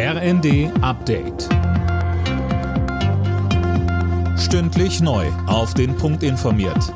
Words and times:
RND 0.00 0.70
Update. 0.80 1.48
Stündlich 4.38 5.00
neu. 5.00 5.26
Auf 5.48 5.74
den 5.74 5.96
Punkt 5.96 6.22
informiert. 6.22 6.94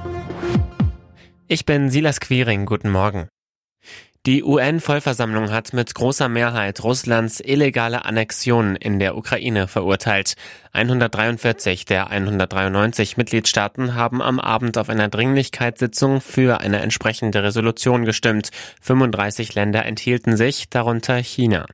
Ich 1.49 1.67
bin 1.67 1.91
Silas 1.91 2.20
Quiring. 2.20 2.65
Guten 2.65 2.91
Morgen. 2.91 3.26
Die 4.25 4.44
UN-Vollversammlung 4.44 5.50
hat 5.50 5.73
mit 5.73 5.96
großer 5.96 6.28
Mehrheit 6.28 6.84
Russlands 6.84 7.41
illegale 7.41 8.04
Annexion 8.04 8.77
in 8.77 9.01
der 9.01 9.16
Ukraine 9.16 9.66
verurteilt. 9.66 10.37
143 10.73 11.84
der 11.84 12.09
193 12.09 13.16
Mitgliedstaaten 13.16 13.96
haben 13.96 14.23
am 14.23 14.39
Abend 14.39 14.79
auf 14.79 14.89
einer 14.89 15.09
Dringlichkeitssitzung 15.09 16.21
für 16.21 16.61
eine 16.61 16.79
entsprechende 16.79 17.43
Resolution 17.43 18.05
gestimmt. 18.05 18.50
35 18.80 19.57
Länder 19.57 19.84
enthielten 19.87 20.37
sich, 20.37 20.71
darunter 20.71 21.16
China. 21.16 21.66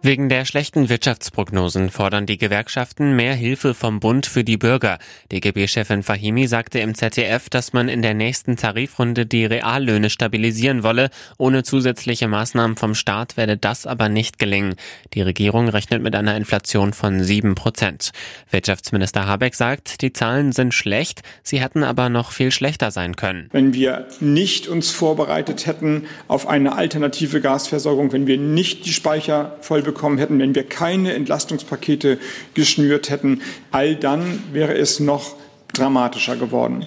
Wegen 0.00 0.28
der 0.28 0.44
schlechten 0.44 0.88
Wirtschaftsprognosen 0.88 1.90
fordern 1.90 2.24
die 2.24 2.38
Gewerkschaften 2.38 3.16
mehr 3.16 3.34
Hilfe 3.34 3.74
vom 3.74 3.98
Bund 3.98 4.26
für 4.26 4.44
die 4.44 4.56
Bürger. 4.56 4.98
DGB-Chefin 5.32 6.04
Fahimi 6.04 6.46
sagte 6.46 6.78
im 6.78 6.94
ZDF, 6.94 7.50
dass 7.50 7.72
man 7.72 7.88
in 7.88 8.00
der 8.02 8.14
nächsten 8.14 8.54
Tarifrunde 8.54 9.26
die 9.26 9.44
Reallöhne 9.44 10.08
stabilisieren 10.08 10.84
wolle. 10.84 11.10
Ohne 11.36 11.64
zusätzliche 11.64 12.28
Maßnahmen 12.28 12.76
vom 12.76 12.94
Staat 12.94 13.36
werde 13.36 13.56
das 13.56 13.88
aber 13.88 14.08
nicht 14.08 14.38
gelingen. 14.38 14.76
Die 15.14 15.20
Regierung 15.20 15.68
rechnet 15.68 16.00
mit 16.00 16.14
einer 16.14 16.36
Inflation 16.36 16.92
von 16.92 17.24
sieben 17.24 17.56
Prozent. 17.56 18.12
Wirtschaftsminister 18.52 19.26
Habeck 19.26 19.56
sagt, 19.56 20.00
die 20.02 20.12
Zahlen 20.12 20.52
sind 20.52 20.74
schlecht, 20.74 21.22
sie 21.42 21.60
hätten 21.60 21.82
aber 21.82 22.08
noch 22.08 22.30
viel 22.30 22.52
schlechter 22.52 22.92
sein 22.92 23.16
können. 23.16 23.48
Wenn 23.50 23.74
wir 23.74 24.06
nicht 24.20 24.68
uns 24.68 24.92
vorbereitet 24.92 25.66
hätten 25.66 26.06
auf 26.28 26.46
eine 26.46 26.76
alternative 26.76 27.40
Gasversorgung, 27.40 28.12
wenn 28.12 28.28
wir 28.28 28.38
nicht 28.38 28.86
die 28.86 28.92
Speicher 28.92 29.56
voll 29.60 29.87
bekommen 29.92 30.18
hätten, 30.18 30.38
wenn 30.38 30.54
wir 30.54 30.64
keine 30.64 31.14
Entlastungspakete 31.14 32.18
geschnürt 32.54 33.10
hätten, 33.10 33.42
all 33.70 33.96
dann 33.96 34.42
wäre 34.52 34.76
es 34.76 35.00
noch 35.00 35.36
dramatischer 35.72 36.36
geworden. 36.36 36.86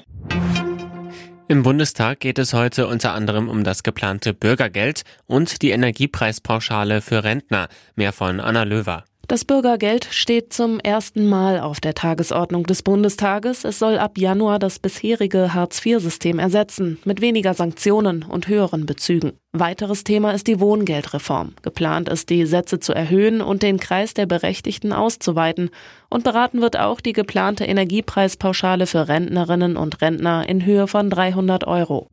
Im 1.47 1.63
Bundestag 1.63 2.21
geht 2.21 2.39
es 2.39 2.53
heute 2.53 2.87
unter 2.87 3.13
anderem 3.13 3.49
um 3.49 3.65
das 3.65 3.83
geplante 3.83 4.33
Bürgergeld 4.33 5.01
und 5.27 5.61
die 5.61 5.71
Energiepreispauschale 5.71 7.01
für 7.01 7.25
Rentner. 7.25 7.67
Mehr 7.95 8.13
von 8.13 8.39
Anna 8.39 8.63
Löwer. 8.63 9.03
Das 9.31 9.45
Bürgergeld 9.45 10.09
steht 10.11 10.51
zum 10.51 10.81
ersten 10.81 11.25
Mal 11.25 11.61
auf 11.61 11.79
der 11.79 11.93
Tagesordnung 11.93 12.65
des 12.65 12.83
Bundestages. 12.83 13.63
Es 13.63 13.79
soll 13.79 13.97
ab 13.97 14.17
Januar 14.17 14.59
das 14.59 14.77
bisherige 14.77 15.53
Hartz-IV-System 15.53 16.37
ersetzen, 16.37 16.99
mit 17.05 17.21
weniger 17.21 17.53
Sanktionen 17.53 18.23
und 18.23 18.49
höheren 18.49 18.85
Bezügen. 18.85 19.31
Weiteres 19.53 20.03
Thema 20.03 20.31
ist 20.31 20.47
die 20.47 20.59
Wohngeldreform. 20.59 21.53
Geplant 21.61 22.09
ist, 22.09 22.29
die 22.29 22.45
Sätze 22.45 22.81
zu 22.81 22.91
erhöhen 22.91 23.39
und 23.39 23.63
den 23.63 23.79
Kreis 23.79 24.13
der 24.13 24.25
Berechtigten 24.25 24.91
auszuweiten. 24.91 25.69
Und 26.09 26.25
beraten 26.25 26.59
wird 26.59 26.77
auch 26.77 26.99
die 26.99 27.13
geplante 27.13 27.63
Energiepreispauschale 27.63 28.85
für 28.85 29.07
Rentnerinnen 29.07 29.77
und 29.77 30.01
Rentner 30.01 30.49
in 30.49 30.65
Höhe 30.65 30.87
von 30.87 31.09
300 31.09 31.65
Euro. 31.67 32.09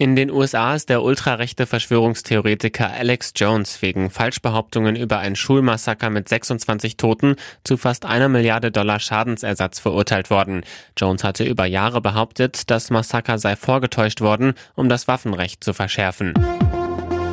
In 0.00 0.16
den 0.16 0.30
USA 0.30 0.74
ist 0.74 0.88
der 0.88 1.02
ultrarechte 1.02 1.66
Verschwörungstheoretiker 1.66 2.90
Alex 2.90 3.34
Jones 3.36 3.82
wegen 3.82 4.08
Falschbehauptungen 4.08 4.96
über 4.96 5.18
ein 5.18 5.36
Schulmassaker 5.36 6.08
mit 6.08 6.26
26 6.26 6.96
Toten 6.96 7.36
zu 7.64 7.76
fast 7.76 8.06
einer 8.06 8.30
Milliarde 8.30 8.70
Dollar 8.70 8.98
Schadensersatz 8.98 9.78
verurteilt 9.78 10.30
worden. 10.30 10.62
Jones 10.96 11.22
hatte 11.22 11.44
über 11.44 11.66
Jahre 11.66 12.00
behauptet, 12.00 12.70
das 12.70 12.88
Massaker 12.88 13.36
sei 13.36 13.56
vorgetäuscht 13.56 14.22
worden, 14.22 14.54
um 14.74 14.88
das 14.88 15.06
Waffenrecht 15.06 15.62
zu 15.62 15.74
verschärfen. 15.74 16.32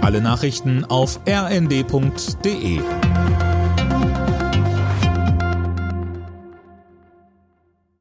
Alle 0.01 0.19
Nachrichten 0.19 0.83
auf 0.83 1.21
rnd.de 1.25 2.81